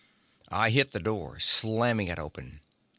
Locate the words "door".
0.99-1.37